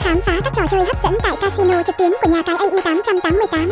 Khám 0.00 0.20
phá 0.20 0.32
các 0.44 0.52
trò 0.56 0.62
chơi 0.70 0.84
hấp 0.84 1.02
dẫn 1.02 1.18
tại 1.22 1.36
casino 1.40 1.82
trực 1.82 1.96
tuyến 1.96 2.10
của 2.22 2.30
nhà 2.30 2.42
cái 2.42 2.56
AI888. 2.56 3.70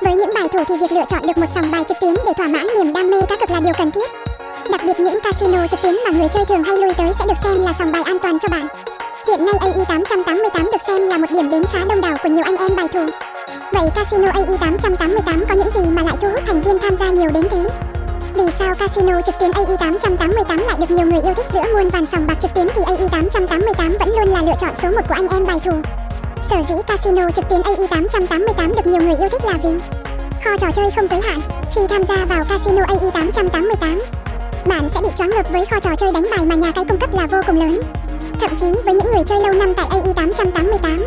Với 0.00 0.14
những 0.14 0.30
bài 0.34 0.48
thủ 0.52 0.64
thì 0.68 0.74
việc 0.80 0.92
lựa 0.92 1.04
chọn 1.08 1.26
được 1.26 1.38
một 1.38 1.46
sòng 1.54 1.70
bài 1.70 1.84
trực 1.88 1.96
tuyến 2.00 2.14
để 2.26 2.32
thỏa 2.36 2.48
mãn 2.48 2.66
niềm 2.76 2.92
đam 2.92 3.10
mê 3.10 3.16
cá 3.28 3.36
cược 3.36 3.50
là 3.50 3.60
điều 3.60 3.72
cần 3.78 3.90
thiết. 3.90 4.10
Đặc 4.70 4.80
biệt 4.86 5.00
những 5.00 5.18
casino 5.20 5.66
trực 5.66 5.82
tuyến 5.82 5.94
mà 6.04 6.18
người 6.18 6.28
chơi 6.34 6.44
thường 6.44 6.64
hay 6.64 6.76
lui 6.76 6.94
tới 6.94 7.12
sẽ 7.18 7.24
được 7.28 7.38
xem 7.42 7.62
là 7.62 7.72
sòng 7.78 7.92
bài 7.92 8.02
an 8.02 8.18
toàn 8.22 8.38
cho 8.38 8.48
bạn. 8.48 8.66
Hiện 9.26 9.44
nay 9.44 9.54
AI888 9.60 10.64
được 10.64 10.82
xem 10.86 11.08
là 11.08 11.18
một 11.18 11.30
điểm 11.30 11.50
đến 11.50 11.62
khá 11.72 11.78
đông 11.88 12.00
đảo 12.00 12.16
của 12.22 12.28
nhiều 12.28 12.44
anh 12.44 12.56
em 12.56 12.76
bài 12.76 12.88
thủ. 12.88 13.06
Vậy 13.72 13.90
casino 13.94 14.28
AI888 14.28 15.46
có 15.48 15.54
những 15.54 15.70
gì 15.74 15.90
mà 15.90 16.02
lại 16.02 16.16
thu 16.20 16.28
hút 16.30 16.42
thành 16.46 16.60
viên 16.60 16.78
tham 16.78 16.96
gia 16.96 17.10
nhiều 17.10 17.30
đến 17.30 17.44
thế? 17.50 17.87
Sao 18.68 18.88
casino 18.88 19.20
trực 19.20 19.34
tuyến 19.40 19.50
AI888 19.50 20.66
lại 20.66 20.76
được 20.78 20.90
nhiều 20.90 21.06
người 21.06 21.20
yêu 21.22 21.34
thích 21.34 21.46
giữa 21.52 21.62
muôn 21.72 21.88
vàn 21.88 22.06
sòng 22.06 22.26
bạc 22.26 22.34
trực 22.42 22.54
tuyến 22.54 22.66
thì 22.74 22.82
AI888 22.82 23.98
vẫn 23.98 24.08
luôn 24.08 24.28
là 24.28 24.42
lựa 24.42 24.52
chọn 24.60 24.74
số 24.82 24.90
1 24.90 25.00
của 25.08 25.14
anh 25.14 25.28
em 25.28 25.46
bài 25.46 25.58
thủ. 25.64 25.72
Sở 26.50 26.56
dĩ 26.68 26.74
casino 26.86 27.30
trực 27.30 27.48
tuyến 27.48 27.60
AI888 27.60 28.68
được 28.68 28.86
nhiều 28.86 29.02
người 29.02 29.16
yêu 29.16 29.28
thích 29.28 29.44
là 29.44 29.52
vì 29.62 29.78
kho 30.44 30.56
trò 30.56 30.70
chơi 30.70 30.90
không 30.96 31.08
giới 31.08 31.20
hạn. 31.20 31.40
Khi 31.74 31.80
tham 31.88 32.02
gia 32.08 32.24
vào 32.24 32.44
casino 32.44 32.82
AI888, 32.84 34.00
bạn 34.66 34.88
sẽ 34.94 35.00
bị 35.00 35.08
choáng 35.16 35.30
ngợp 35.30 35.52
với 35.52 35.66
kho 35.66 35.80
trò 35.80 35.96
chơi 35.96 36.12
đánh 36.12 36.26
bài 36.30 36.46
mà 36.46 36.54
nhà 36.54 36.70
cái 36.70 36.84
cung 36.84 36.98
cấp 36.98 37.10
là 37.14 37.26
vô 37.26 37.38
cùng 37.46 37.60
lớn. 37.60 37.80
Thậm 38.40 38.56
chí 38.56 38.66
với 38.84 38.94
những 38.94 39.12
người 39.12 39.24
chơi 39.24 39.40
lâu 39.40 39.52
năm 39.52 39.74
tại 39.74 39.86
AI888, 39.86 41.00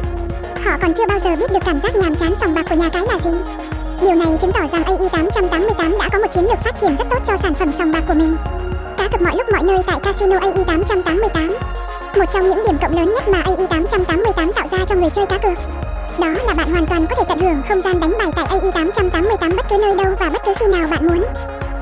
họ 0.66 0.78
còn 0.82 0.94
chưa 0.94 1.06
bao 1.08 1.20
giờ 1.20 1.36
biết 1.36 1.52
được 1.52 1.64
cảm 1.66 1.80
giác 1.80 1.96
nhàm 1.96 2.16
chán 2.16 2.34
sòng 2.42 2.54
bạc 2.54 2.66
của 2.70 2.76
nhà 2.76 2.90
cái 2.90 3.04
là 3.08 3.20
gì. 3.24 3.61
Điều 4.02 4.16
này 4.16 4.38
chứng 4.42 4.52
tỏ 4.52 4.60
rằng 4.72 4.84
AI888 4.84 5.98
đã 5.98 6.10
có 6.12 6.20
một 6.20 6.28
chiến 6.34 6.44
lược 6.44 6.60
phát 6.60 6.76
triển 6.82 6.96
rất 6.96 7.08
tốt 7.10 7.20
cho 7.28 7.38
sản 7.38 7.54
phẩm 7.54 7.72
sòng 7.78 7.92
bạc 7.92 8.04
của 8.08 8.14
mình. 8.14 8.36
Cá 8.98 9.08
cược 9.08 9.22
mọi 9.22 9.36
lúc 9.38 9.50
mọi 9.52 9.64
nơi 9.64 9.78
tại 9.88 10.00
casino 10.00 10.38
AI888. 10.38 11.54
Một 12.18 12.26
trong 12.34 12.50
những 12.50 12.64
điểm 12.68 12.78
cộng 12.82 12.96
lớn 12.96 13.14
nhất 13.14 13.28
mà 13.28 13.42
AI888 13.42 14.52
tạo 14.52 14.68
ra 14.72 14.78
cho 14.88 14.96
người 14.96 15.10
chơi 15.10 15.26
cá 15.26 15.38
cược. 15.38 15.58
Đó 16.20 16.28
là 16.48 16.54
bạn 16.54 16.72
hoàn 16.72 16.86
toàn 16.86 17.08
có 17.08 17.16
thể 17.16 17.24
tận 17.28 17.40
hưởng 17.40 17.62
không 17.70 17.82
gian 17.82 18.00
đánh 18.00 18.14
bài 18.20 18.32
tại 18.36 18.46
AI888 18.46 19.56
bất 19.56 19.66
cứ 19.70 19.78
nơi 19.78 19.96
đâu 19.96 20.16
và 20.20 20.30
bất 20.30 20.42
cứ 20.46 20.54
khi 20.60 20.66
nào 20.68 20.88
bạn 20.88 21.08
muốn. 21.08 21.24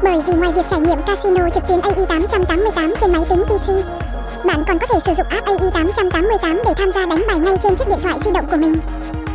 Bởi 0.03 0.21
vì 0.27 0.33
ngoài 0.33 0.51
việc 0.55 0.65
trải 0.69 0.79
nghiệm 0.79 1.01
casino 1.01 1.49
trực 1.49 1.67
tuyến 1.67 1.79
AI888 1.79 2.95
trên 3.01 3.11
máy 3.11 3.21
tính 3.29 3.43
PC, 3.43 3.69
bạn 4.45 4.63
còn 4.67 4.79
có 4.79 4.87
thể 4.87 4.99
sử 5.05 5.13
dụng 5.17 5.27
app 5.29 5.47
AI888 5.47 6.57
để 6.65 6.73
tham 6.77 6.91
gia 6.91 7.05
đánh 7.05 7.23
bài 7.27 7.39
ngay 7.39 7.57
trên 7.63 7.75
chiếc 7.75 7.87
điện 7.87 7.99
thoại 8.03 8.19
di 8.25 8.31
động 8.31 8.47
của 8.51 8.57
mình. 8.57 8.75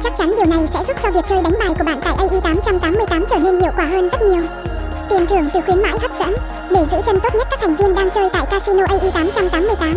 Chắc 0.04 0.16
chắn 0.18 0.34
điều 0.36 0.46
này 0.46 0.68
sẽ 0.72 0.84
giúp 0.86 0.96
cho 1.02 1.10
việc 1.10 1.24
chơi 1.28 1.42
đánh 1.42 1.54
bài 1.60 1.68
của 1.78 1.84
bạn 1.84 2.00
tại 2.04 2.14
AI888 2.16 3.24
trở 3.30 3.38
nên 3.38 3.56
hiệu 3.56 3.70
quả 3.76 3.84
hơn 3.84 4.08
rất 4.08 4.22
nhiều. 4.22 4.42
Tiền 5.10 5.26
thưởng 5.26 5.48
từ 5.54 5.60
khuyến 5.60 5.82
mãi 5.82 5.92
hấp 6.02 6.10
dẫn 6.18 6.34
để 6.70 6.80
giữ 6.90 6.96
chân 7.06 7.20
tốt 7.20 7.34
nhất 7.34 7.48
các 7.50 7.60
thành 7.60 7.76
viên 7.76 7.94
đang 7.94 8.10
chơi 8.10 8.30
tại 8.32 8.46
casino 8.46 8.84
AI888. 8.84 9.94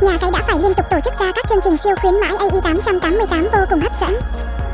Nhà 0.00 0.18
cái 0.20 0.30
đã 0.30 0.42
phải 0.46 0.58
liên 0.58 0.74
tục 0.74 0.86
tổ 0.90 1.00
chức 1.04 1.18
ra 1.18 1.32
các 1.32 1.48
chương 1.48 1.60
trình 1.64 1.76
siêu 1.76 1.94
khuyến 2.00 2.20
mãi 2.20 2.32
AI888 2.32 3.42
vô 3.42 3.64
cùng 3.70 3.80
hấp 3.80 3.92
dẫn. 4.00 4.18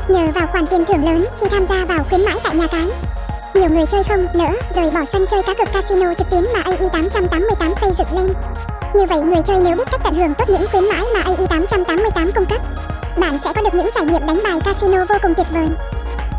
Nhờ 0.07 0.31
vào 0.35 0.47
khoản 0.47 0.67
tiền 0.67 0.85
thưởng 0.85 1.05
lớn 1.05 1.25
khi 1.41 1.47
tham 1.51 1.65
gia 1.69 1.85
vào 1.85 2.03
khuyến 2.09 2.25
mãi 2.25 2.35
tại 2.43 2.55
nhà 2.55 2.67
cái, 2.67 2.87
nhiều 3.53 3.69
người 3.69 3.85
chơi 3.85 4.03
không 4.03 4.27
nỡ 4.33 4.49
rời 4.75 4.91
bỏ 4.91 5.05
sân 5.11 5.25
chơi 5.31 5.43
cá 5.43 5.53
cược 5.53 5.73
casino 5.73 6.13
trực 6.13 6.29
tuyến 6.29 6.43
mà 6.53 6.61
AI888 6.61 7.73
xây 7.81 7.91
dựng 7.97 8.19
lên. 8.19 8.33
Như 8.93 9.05
vậy 9.05 9.21
người 9.21 9.41
chơi 9.45 9.59
nếu 9.63 9.75
biết 9.75 9.91
cách 9.91 10.01
tận 10.03 10.13
hưởng 10.13 10.33
tốt 10.33 10.49
những 10.49 10.65
khuyến 10.71 10.83
mãi 10.83 11.03
mà 11.13 11.21
AI888 11.21 12.31
cung 12.31 12.45
cấp, 12.45 12.61
bạn 13.17 13.39
sẽ 13.43 13.53
có 13.53 13.61
được 13.61 13.73
những 13.73 13.89
trải 13.95 14.05
nghiệm 14.05 14.25
đánh 14.27 14.41
bài 14.43 14.59
casino 14.65 15.05
vô 15.09 15.15
cùng 15.23 15.33
tuyệt 15.33 15.47
vời. 15.53 15.67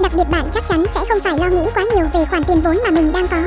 Đặc 0.01 0.13
biệt 0.15 0.25
bạn 0.31 0.47
chắc 0.55 0.69
chắn 0.69 0.85
sẽ 0.95 1.01
không 1.09 1.21
phải 1.21 1.39
lo 1.39 1.49
nghĩ 1.49 1.63
quá 1.75 1.85
nhiều 1.95 2.07
về 2.13 2.25
khoản 2.31 2.45
tiền 2.45 2.61
vốn 2.61 2.79
mà 2.85 2.91
mình 2.91 3.13
đang 3.13 3.29
có. 3.29 3.43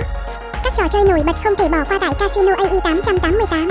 Các 0.64 0.74
trò 0.78 0.88
chơi 0.88 1.04
nổi 1.04 1.24
bật 1.26 1.36
không 1.44 1.56
thể 1.56 1.70
bỏ 1.70 1.84
qua 1.84 2.00
tại 2.02 2.14
casino 2.20 2.54
AI888. 2.54 3.70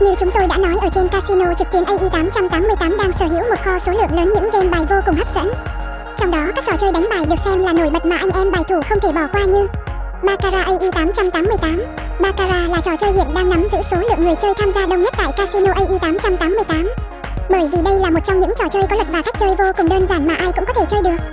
Như 0.00 0.14
chúng 0.18 0.30
tôi 0.30 0.46
đã 0.48 0.56
nói 0.56 0.76
ở 0.82 0.88
trên 0.88 1.08
casino 1.08 1.54
trực 1.58 1.72
tuyến 1.72 1.84
AI888 1.84 2.98
đang 2.98 3.12
sở 3.12 3.26
hữu 3.26 3.40
một 3.40 3.64
kho 3.64 3.78
số 3.78 3.92
lượng 3.92 4.16
lớn 4.16 4.32
những 4.34 4.50
game 4.50 4.68
bài 4.68 4.86
vô 4.90 4.96
cùng 5.06 5.16
hấp 5.16 5.34
dẫn. 5.34 5.52
Trong 6.18 6.30
đó, 6.30 6.46
các 6.56 6.64
trò 6.66 6.72
chơi 6.76 6.92
đánh 6.92 7.06
bài 7.10 7.26
được 7.26 7.36
xem 7.44 7.64
là 7.64 7.72
nổi 7.72 7.90
bật 7.90 8.06
mà 8.06 8.16
anh 8.16 8.30
em 8.30 8.50
bài 8.50 8.62
thủ 8.68 8.80
không 8.88 9.00
thể 9.00 9.12
bỏ 9.12 9.26
qua 9.32 9.44
như 9.44 9.66
Baccarat 10.22 10.66
AI888. 10.66 11.78
Baccarat 12.20 12.70
là 12.70 12.80
trò 12.84 12.96
chơi 12.96 13.12
hiện 13.12 13.34
đang 13.34 13.50
nắm 13.50 13.66
giữ 13.72 13.78
số 13.90 13.96
lượng 13.96 14.24
người 14.24 14.34
chơi 14.42 14.54
tham 14.54 14.72
gia 14.72 14.86
đông 14.86 15.02
nhất 15.02 15.14
tại 15.16 15.32
casino 15.36 15.72
AI888. 15.72 17.01
Bởi 17.50 17.68
vì 17.72 17.82
đây 17.82 17.94
là 17.94 18.10
một 18.10 18.20
trong 18.24 18.40
những 18.40 18.52
trò 18.58 18.68
chơi 18.68 18.82
có 18.90 18.96
luật 18.96 19.08
và 19.10 19.22
cách 19.22 19.34
chơi 19.40 19.54
vô 19.58 19.64
cùng 19.76 19.88
đơn 19.88 20.06
giản 20.08 20.26
mà 20.26 20.34
ai 20.34 20.52
cũng 20.56 20.64
có 20.64 20.72
thể 20.72 20.84
chơi 20.90 21.02
được. 21.02 21.24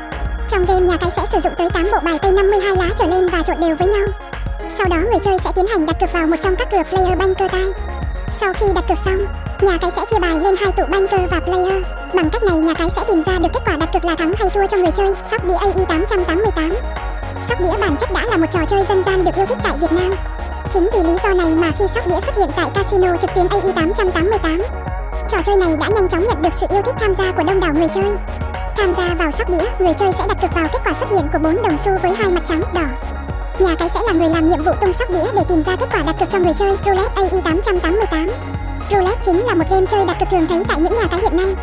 Trong 0.49 0.65
game 0.65 0.85
nhà 0.85 0.97
cái 0.97 1.09
sẽ 1.15 1.21
sử 1.31 1.39
dụng 1.43 1.53
tới 1.57 1.69
8 1.69 1.89
bộ 1.91 1.97
bài 2.03 2.19
tây 2.21 2.31
52 2.31 2.75
lá 2.75 2.89
trở 2.99 3.05
lên 3.05 3.27
và 3.27 3.41
trộn 3.41 3.59
đều 3.59 3.75
với 3.75 3.87
nhau. 3.87 4.07
Sau 4.77 4.87
đó 4.89 4.97
người 4.97 5.19
chơi 5.23 5.37
sẽ 5.43 5.51
tiến 5.55 5.67
hành 5.67 5.85
đặt 5.85 5.95
cược 5.99 6.13
vào 6.13 6.27
một 6.27 6.35
trong 6.41 6.55
các 6.55 6.67
cửa 6.71 6.83
player 6.89 7.17
banker 7.17 7.51
tay. 7.51 7.65
Sau 8.39 8.53
khi 8.53 8.65
đặt 8.75 8.83
cược 8.89 8.97
xong, 9.05 9.25
nhà 9.61 9.77
cái 9.81 9.91
sẽ 9.95 10.01
chia 10.11 10.19
bài 10.19 10.39
lên 10.43 10.55
hai 10.59 10.71
tụ 10.71 10.83
banker 10.91 11.21
và 11.31 11.39
player. 11.39 11.83
Bằng 12.13 12.29
cách 12.29 12.43
này 12.43 12.55
nhà 12.55 12.73
cái 12.73 12.89
sẽ 12.95 13.01
tìm 13.07 13.23
ra 13.23 13.39
được 13.39 13.49
kết 13.53 13.59
quả 13.65 13.77
đặt 13.77 13.89
cược 13.93 14.05
là 14.05 14.15
thắng 14.15 14.33
hay 14.39 14.49
thua 14.49 14.67
cho 14.67 14.77
người 14.77 14.91
chơi. 14.91 15.13
Sóc 15.31 15.45
đĩa 15.45 15.55
AI 15.55 15.85
888. 15.87 16.75
Sóc 17.49 17.61
đĩa 17.61 17.77
bản 17.81 17.97
chất 17.99 18.11
đã 18.13 18.25
là 18.25 18.37
một 18.37 18.47
trò 18.51 18.65
chơi 18.65 18.85
dân 18.89 19.03
gian 19.05 19.25
được 19.25 19.35
yêu 19.35 19.45
thích 19.45 19.57
tại 19.63 19.77
Việt 19.81 19.91
Nam. 19.91 20.13
Chính 20.73 20.89
vì 20.93 20.99
lý 21.03 21.13
do 21.23 21.33
này 21.33 21.55
mà 21.55 21.71
khi 21.79 21.85
sóc 21.95 22.07
đĩa 22.07 22.19
xuất 22.25 22.35
hiện 22.35 22.49
tại 22.55 22.69
casino 22.73 23.15
trực 23.21 23.29
tuyến 23.35 23.47
AI 23.47 23.71
888, 23.75 24.61
trò 25.31 25.41
chơi 25.45 25.55
này 25.55 25.77
đã 25.79 25.89
nhanh 25.95 26.09
chóng 26.09 26.27
nhận 26.27 26.41
được 26.41 26.49
sự 26.59 26.67
yêu 26.69 26.81
thích 26.81 26.95
tham 26.99 27.15
gia 27.15 27.31
của 27.31 27.43
đông 27.43 27.59
đảo 27.59 27.73
người 27.73 27.87
chơi. 27.95 28.17
Tham 28.77 28.93
gia 28.97 29.15
vào 29.15 29.31
sóc 29.31 29.49
đĩa, 29.49 29.65
người 29.79 29.93
chơi 29.93 30.11
sẽ 30.17 30.27
đặt 30.27 30.37
cược 30.41 30.53
vào 30.53 30.67
kết 30.73 30.79
quả 30.85 30.93
xuất 30.99 31.09
hiện 31.09 31.27
của 31.33 31.39
bốn 31.39 31.61
đồng 31.61 31.77
xu 31.85 31.91
với 32.01 32.11
hai 32.15 32.31
mặt 32.31 32.43
trắng, 32.47 32.61
đỏ. 32.73 32.85
Nhà 33.59 33.75
cái 33.75 33.89
sẽ 33.89 33.99
là 34.05 34.11
người 34.11 34.29
làm 34.29 34.49
nhiệm 34.49 34.63
vụ 34.63 34.71
tung 34.81 34.93
sóc 34.93 35.09
đĩa 35.09 35.25
để 35.35 35.43
tìm 35.49 35.63
ra 35.63 35.75
kết 35.75 35.85
quả 35.91 36.03
đặt 36.05 36.15
cược 36.19 36.29
cho 36.29 36.39
người 36.39 36.53
chơi 36.53 36.77
Roulette 36.85 37.15
AI 37.15 37.41
888. 37.43 38.29
Roulette 38.91 39.21
chính 39.25 39.45
là 39.45 39.53
một 39.55 39.65
game 39.71 39.85
chơi 39.91 40.05
đặt 40.05 40.19
cược 40.19 40.29
thường 40.29 40.47
thấy 40.49 40.63
tại 40.67 40.79
những 40.79 40.95
nhà 40.95 41.07
cái 41.11 41.19
hiện 41.19 41.37
nay. 41.37 41.55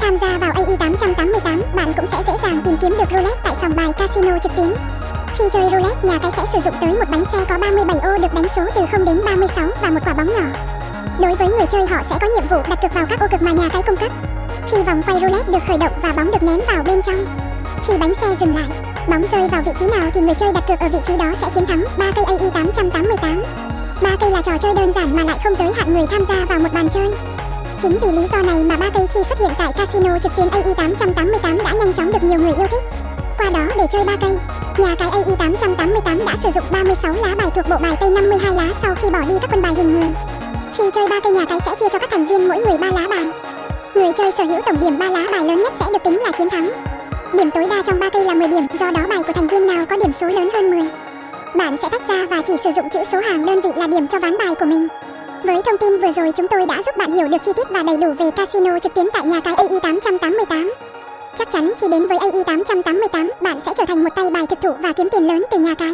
Tham 0.00 0.18
gia 0.18 0.38
vào 0.38 0.52
AI 0.54 0.76
888, 0.76 1.62
bạn 1.74 1.92
cũng 1.96 2.06
sẽ 2.06 2.22
dễ 2.26 2.32
dàng 2.42 2.62
tìm 2.64 2.76
kiếm 2.80 2.96
được 2.98 3.10
roulette 3.10 3.40
tại 3.44 3.54
sòng 3.60 3.72
bài 3.76 3.92
casino 3.98 4.38
trực 4.38 4.52
tuyến. 4.56 4.74
Khi 5.38 5.44
chơi 5.52 5.62
roulette, 5.70 6.02
nhà 6.02 6.18
cái 6.18 6.32
sẽ 6.36 6.42
sử 6.52 6.58
dụng 6.64 6.74
tới 6.80 6.92
một 6.92 7.10
bánh 7.10 7.24
xe 7.32 7.38
có 7.48 7.58
37 7.58 7.98
ô 7.98 8.18
được 8.18 8.34
đánh 8.34 8.48
số 8.56 8.62
từ 8.74 8.80
0 8.92 9.04
đến 9.04 9.20
36 9.24 9.68
và 9.82 9.90
một 9.90 10.00
quả 10.04 10.14
bóng 10.14 10.26
nhỏ. 10.26 10.77
Đối 11.20 11.34
với 11.34 11.48
người 11.48 11.66
chơi 11.72 11.86
họ 11.86 12.02
sẽ 12.10 12.16
có 12.20 12.26
nhiệm 12.34 12.48
vụ 12.48 12.56
đặt 12.68 12.78
cược 12.82 12.94
vào 12.94 13.06
các 13.06 13.20
ô 13.20 13.26
cực 13.30 13.42
mà 13.42 13.52
nhà 13.52 13.68
cái 13.68 13.82
cung 13.82 13.96
cấp. 13.96 14.12
Khi 14.70 14.82
vòng 14.82 15.02
quay 15.06 15.20
roulette 15.20 15.52
được 15.52 15.58
khởi 15.68 15.78
động 15.78 15.92
và 16.02 16.12
bóng 16.12 16.30
được 16.30 16.42
ném 16.42 16.60
vào 16.66 16.82
bên 16.82 17.02
trong. 17.02 17.26
Khi 17.86 17.98
bánh 17.98 18.14
xe 18.14 18.26
dừng 18.40 18.54
lại, 18.56 18.68
bóng 19.08 19.22
rơi 19.32 19.48
vào 19.48 19.62
vị 19.62 19.72
trí 19.80 19.86
nào 19.86 20.10
thì 20.14 20.20
người 20.20 20.34
chơi 20.34 20.52
đặt 20.52 20.64
cược 20.68 20.80
ở 20.80 20.88
vị 20.88 20.98
trí 21.06 21.16
đó 21.16 21.32
sẽ 21.40 21.46
chiến 21.54 21.66
thắng. 21.66 21.84
3 21.98 22.10
cây 22.16 22.24
AI 22.24 22.50
888. 22.50 23.42
3 24.02 24.10
cây 24.20 24.30
là 24.30 24.42
trò 24.42 24.58
chơi 24.58 24.74
đơn 24.74 24.92
giản 24.94 25.16
mà 25.16 25.24
lại 25.24 25.38
không 25.44 25.54
giới 25.58 25.72
hạn 25.72 25.94
người 25.94 26.06
tham 26.06 26.24
gia 26.28 26.44
vào 26.44 26.58
một 26.58 26.72
bàn 26.72 26.88
chơi. 26.88 27.14
Chính 27.82 27.98
vì 28.02 28.12
lý 28.12 28.26
do 28.32 28.42
này 28.42 28.64
mà 28.64 28.76
ba 28.76 28.90
cây 28.94 29.06
khi 29.06 29.20
xuất 29.28 29.38
hiện 29.38 29.52
tại 29.58 29.72
casino 29.72 30.18
trực 30.18 30.36
tuyến 30.36 30.48
AI 30.50 30.74
888 30.74 31.58
đã 31.58 31.72
nhanh 31.72 31.92
chóng 31.92 32.12
được 32.12 32.22
nhiều 32.22 32.40
người 32.40 32.54
yêu 32.54 32.66
thích. 32.70 32.82
Qua 33.38 33.50
đó 33.50 33.66
để 33.78 33.86
chơi 33.92 34.04
ba 34.04 34.16
cây, 34.20 34.38
nhà 34.78 34.94
cái 34.94 35.10
AI 35.10 35.36
888 35.38 36.26
đã 36.26 36.36
sử 36.42 36.48
dụng 36.54 36.64
36 36.70 37.14
lá 37.14 37.34
bài 37.38 37.50
thuộc 37.54 37.68
bộ 37.68 37.76
bài 37.78 37.96
Tây 38.00 38.10
52 38.10 38.54
lá 38.54 38.68
sau 38.82 38.94
khi 38.94 39.10
bỏ 39.10 39.20
đi 39.20 39.34
các 39.40 39.50
quân 39.52 39.62
bài 39.62 39.74
hình 39.74 40.00
người. 40.00 40.10
Khi 40.78 40.84
chơi 40.94 41.08
ba 41.08 41.20
cây 41.20 41.32
nhà 41.32 41.44
cái 41.44 41.58
sẽ 41.66 41.74
chia 41.80 41.88
cho 41.92 41.98
các 41.98 42.10
thành 42.10 42.26
viên 42.26 42.48
mỗi 42.48 42.58
người 42.58 42.78
ba 42.78 42.86
lá 42.86 43.08
bài. 43.10 43.26
Người 43.94 44.12
chơi 44.12 44.32
sở 44.32 44.44
hữu 44.44 44.60
tổng 44.66 44.80
điểm 44.80 44.98
ba 44.98 45.10
lá 45.10 45.26
bài 45.32 45.44
lớn 45.44 45.62
nhất 45.62 45.72
sẽ 45.80 45.86
được 45.92 46.02
tính 46.04 46.20
là 46.24 46.32
chiến 46.32 46.50
thắng. 46.50 46.70
Điểm 47.32 47.50
tối 47.50 47.66
đa 47.70 47.82
trong 47.82 48.00
ba 48.00 48.10
cây 48.10 48.24
là 48.24 48.34
10 48.34 48.48
điểm, 48.48 48.66
do 48.80 48.90
đó 48.90 49.00
bài 49.08 49.18
của 49.26 49.32
thành 49.32 49.48
viên 49.48 49.66
nào 49.66 49.86
có 49.86 49.96
điểm 49.96 50.12
số 50.20 50.26
lớn 50.26 50.48
hơn 50.52 50.70
10. 50.70 50.88
Bạn 51.54 51.76
sẽ 51.82 51.88
tách 51.88 52.08
ra 52.08 52.26
và 52.30 52.42
chỉ 52.46 52.52
sử 52.64 52.70
dụng 52.76 52.90
chữ 52.90 52.98
số 53.12 53.18
hàng 53.18 53.46
đơn 53.46 53.60
vị 53.60 53.70
là 53.76 53.86
điểm 53.86 54.06
cho 54.08 54.18
ván 54.18 54.38
bài 54.38 54.54
của 54.60 54.66
mình. 54.66 54.88
Với 55.44 55.62
thông 55.62 55.78
tin 55.78 56.00
vừa 56.00 56.12
rồi 56.12 56.32
chúng 56.32 56.48
tôi 56.48 56.66
đã 56.66 56.82
giúp 56.86 56.96
bạn 56.96 57.10
hiểu 57.10 57.28
được 57.28 57.42
chi 57.42 57.52
tiết 57.56 57.70
và 57.70 57.82
đầy 57.82 57.96
đủ 57.96 58.12
về 58.18 58.30
casino 58.30 58.78
trực 58.78 58.94
tuyến 58.94 59.06
tại 59.12 59.24
nhà 59.24 59.40
cái 59.40 59.54
AI 59.54 59.80
888. 59.82 60.72
Chắc 61.38 61.50
chắn 61.52 61.72
khi 61.80 61.88
đến 61.88 62.06
với 62.06 62.18
AI 62.18 62.44
888, 62.44 63.30
bạn 63.40 63.60
sẽ 63.66 63.72
trở 63.76 63.84
thành 63.84 64.04
một 64.04 64.10
tay 64.14 64.30
bài 64.30 64.46
thực 64.46 64.60
thụ 64.60 64.70
và 64.82 64.92
kiếm 64.92 65.08
tiền 65.12 65.26
lớn 65.26 65.44
từ 65.50 65.58
nhà 65.58 65.74
cái. 65.74 65.92